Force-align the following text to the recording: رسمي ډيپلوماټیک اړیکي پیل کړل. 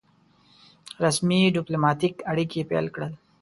رسمي 1.03 1.39
ډيپلوماټیک 1.55 2.15
اړیکي 2.31 2.61
پیل 2.69 2.85
کړل. 2.95 3.11